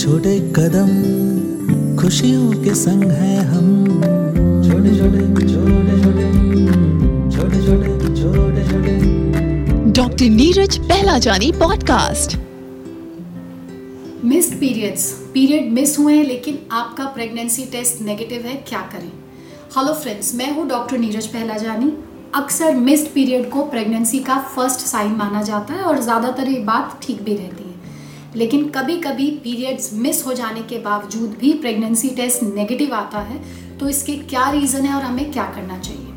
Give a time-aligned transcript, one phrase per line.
[0.00, 0.90] छोटे कदम
[1.96, 3.66] खुशियों के संग है हम।
[4.64, 6.28] छोटे छोटे छोटे छोटे
[7.32, 7.90] छोटे छोटे
[8.20, 8.94] छोटे छोटे।
[9.92, 10.78] Doctor Neeraj
[11.18, 12.36] Pahlajani podcast.
[14.24, 15.04] Missed periods
[15.34, 19.10] period miss हुए हैं लेकिन आपका प्रेगनेंसी टेस्ट नेगेटिव है क्या करें?
[19.76, 21.92] हेलो फ्रेंड्स मैं हूँ डॉक्टर नीरज पहला जानी
[22.34, 26.98] अक्सर मिस्ड पीरियड को प्रेगनेंसी का फ़र्स्ट साइन माना जाता है और ज़्यादातर ये बात
[27.02, 27.69] ठीक भी रहती है।
[28.36, 33.42] लेकिन कभी कभी पीरियड्स मिस हो जाने के बावजूद भी प्रेगनेंसी टेस्ट नेगेटिव आता है
[33.78, 36.14] तो इसके क्या रीज़न है और हमें क्या करना चाहिए?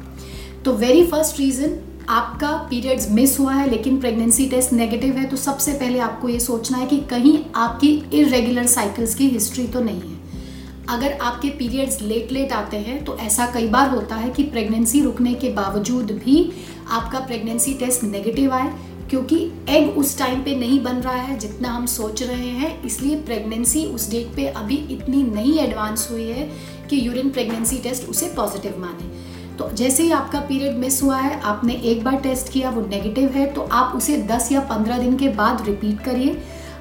[0.65, 5.37] तो वेरी फ़र्स्ट रीज़न आपका पीरियड्स मिस हुआ है, लेकिन प्रेगनेंसी टेस्ट नेगेटिव है तो
[5.37, 10.01] सबसे पहले आपको ये सोचना है कि कहीं आपकी इरेगुलर साइकिल्स की हिस्ट्री तो नहीं
[10.01, 10.21] है।
[10.89, 15.01] अगर आपके पीरियड्स लेट लेट आते हैं तो ऐसा कई बार होता है कि प्रेगनेंसी
[15.01, 16.51] रुकने के बावजूद भी
[16.89, 18.71] आपका प्रेगनेंसी टेस्ट नेगेटिव आए
[19.09, 19.37] क्योंकि
[19.69, 23.85] एग उस टाइम पे नहीं बन रहा है जितना हम सोच रहे हैं, इसलिए प्रेगनेंसी
[23.85, 26.49] उस डेट पे अभी इतनी नहीं एडवांस हुई है
[26.89, 29.11] कि यूरिन प्रेगनेंसी टेस्ट उसे पॉजिटिव माने।
[29.57, 33.29] तो जैसे ही आपका पीरियड मिस हुआ है, आपने एक बार टेस्ट किया, वो नेगेटिव
[33.29, 36.37] है तो आप उसे 10 या 15 दिन के बाद रिपीट करिए।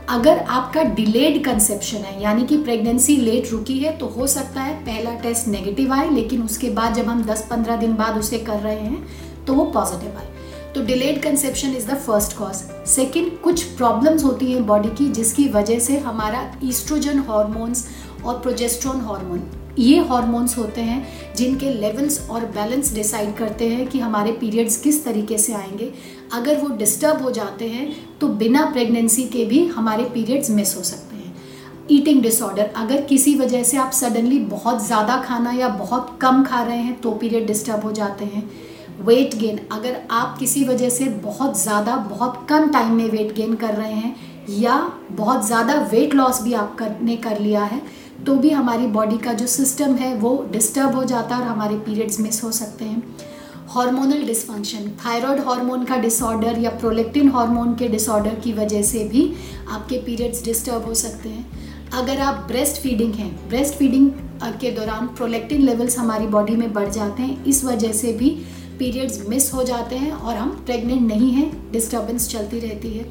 [0.08, 4.74] अगर आपका डिलेड कंसेप्शन है, यानी कि प्रेगनेंसी लेट रुकी है तो हो सकता है
[4.84, 8.80] पहला टेस्ट नेगेटिव आए, लेकिन उसके बाद जब हम 10-15 दिन बाद उसे कर रहे
[8.80, 10.30] हैं तो वो पॉजिटिव आए।
[10.74, 15.48] तो delayed conception is the first cause second कुछ प्रॉब्लम्स होती हैं बॉडी की जिसकी
[15.48, 17.86] वजह से हमारा ईस्ट्रोजन हॉर्मोन्स
[18.24, 19.42] और प्रोजेस्ट्रॉन हार्मोन
[19.78, 25.04] ये हॉर्मोन्स होते हैं जिनके लेवल्स और बैलेंस डिसाइड करते हैं कि हमारे पीरियड्स किस
[25.04, 25.92] तरीके से आएँगे।
[26.32, 27.86] अगर वो डिस्टर्ब हो जाते हैं
[28.20, 31.34] तो बिना प्रेगनेंसी के भी हमारे पीरियड्स मिस हो सकते हैं।
[31.90, 36.62] ईटिंग डिसऑर्डर अगर किसी वजह से आप सडनली बहुत ज़्यादा खाना या बहुत कम खा
[36.62, 38.50] रहे हैं तो पीरियड डिस्टर्ब हो जाते हैं।
[39.00, 43.54] वेट गेन अगर आप किसी वजह से बहुत ज़्यादा, बहुत कम टाइम में वेट गेन
[43.56, 44.14] कर रहे हैं,
[44.50, 44.76] या
[45.12, 47.80] बहुत ज़्यादा वेट लॉस भी आप करने कर लिया है
[48.26, 51.76] तो भी हमारी बॉडी का जो सिस्टम है, वो डिस्टर्ब हो जाता है और हमारे
[51.78, 53.02] पीरियड्स मिस हो सकते हैं।
[53.68, 59.32] हार्मोनल डिसफंक्शन थायराइड हार्मोन का डिसऑर्डर या प्रोलेक्टिन हार्मोन के डिसऑर्डर की वजह से भी
[59.68, 64.10] आपके पीरियड्स डिस्टर्ब हो सकते हैं। अगर आप ब्रेस्ट फीडिंग हैं ब्रेस्ट फीडिंग
[64.60, 68.36] के दौरान प्रोलेक्टिन लेवल्स हमारी बॉडी में बढ़ जाते हैं, इस वजह से भी
[68.82, 73.04] पीरियड्स मिस हो जाते हैं और हम प्रेग्नेंट नहीं हैं डिस्टर्बेंस चलती रहती है।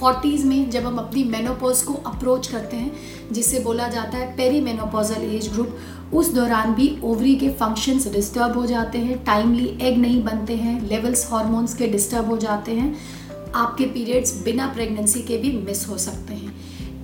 [0.00, 2.92] फोर्टीज़ में जब हम अपनी मेनोपोज को अप्रोच करते हैं,
[3.32, 8.58] जिसे बोला जाता है पेरी मेनोपोजल एज ग्रुप उस दौरान भी ओवरी के फ़ंक्शंस डिस्टर्ब
[8.58, 12.94] हो जाते हैं टाइमली एग नहीं बनते हैं लेवल्स हॉर्मोन्स के डिस्टर्ब हो जाते हैं,
[13.54, 16.45] आपके पीरियड्स बिना प्रेगनेंसी के भी मिस हो सकते हैं।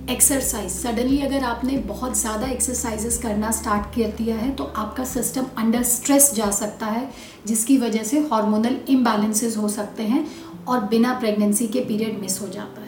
[0.09, 5.45] एक्सरसाइज सडनली अगर आपने बहुत ज़्यादा एक्सरसाइजेस करना स्टार्ट कर दिया है तो आपका सिस्टम
[5.57, 7.09] अंडर स्ट्रेस जा सकता है,
[7.47, 10.25] जिसकी वजह से हार्मोनल इम्बैलेंसेस हो सकते हैं
[10.67, 12.82] और बिना प्रेगनेंसी के पीरियड मिस हो जाता है।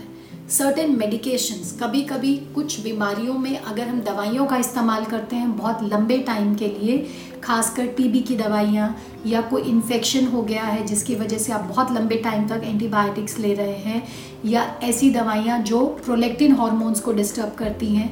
[0.49, 5.79] सर्टेन मेडिकेशंस कभी कभी कुछ बीमारियों में अगर हम दवाइयों का इस्तेमाल करते हैं बहुत
[5.83, 6.97] लंबे टाइम के लिए,
[7.43, 8.95] खासकर टीबी की दवाइयाँ
[9.25, 13.37] या कोई इन्फेक्शन हो गया है जिसकी वजह से आप बहुत लंबे टाइम तक एंटीबायोटिक्स
[13.39, 14.03] ले रहे हैं
[14.45, 18.09] या ऐसी दवाइयाँ जो प्रोलेक्टिन हॉर्मोन्स को डिस्टर्ब करती हैं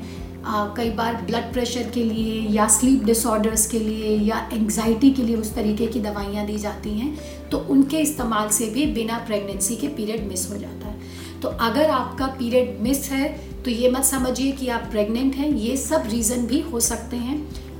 [0.77, 5.35] कई बार ब्लड प्रेशर के लिए या स्लीप डिसऑर्डर्स के लिए या एंग्जाइटी के लिए
[5.35, 7.17] उस तरीके की दवाइयाँ दी जाती हैं
[7.49, 11.01] तो उनके इस्तेमाल से भी बिना प्रेगनेंसी के पीरियड मिस हो जाता है।
[11.43, 13.27] तो अगर आपका पीरियड मिस है
[13.63, 17.35] तो ये मत समझिए कि आप प्रेग्नेंट हैं। ये सब रीज़न भी हो सकते हैं।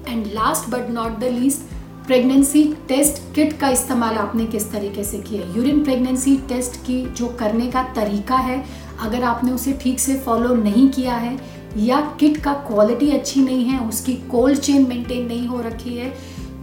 [0.08, 1.72] And last but not the least
[2.08, 5.42] pregnancy test kit का इस्तेमाल आपने किस तरीके से किया?
[5.56, 8.64] यूरिन प्रेगनेंसी टेस्ट की जो करने का तरीका है,
[9.02, 11.38] अगर आपने उसे ठीक से फॉलो नहीं किया है,
[11.78, 16.14] या किट का क्वालिटी अच्छी नहीं है, उसकी कोल्ड चेन मेंटेन नहीं हो रखी है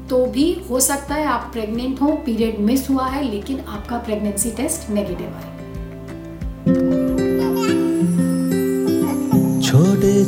[0.08, 4.50] तो भी हो सकता है आप प्रेग्नेंट हो, पीरियड मिस हुआ है, लेकिन आपका प्रेगनेंसी
[4.50, 5.59] टेस्ट नेगेटिव है।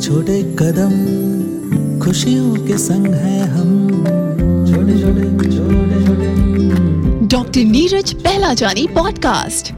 [0.02, 0.92] छोटे कदम
[2.04, 3.70] खुशियों के संग है हम।
[4.70, 5.24] छोटे छोटे
[5.56, 9.72] छोटे छोटे doctor Neeraj Pahlajani podcast.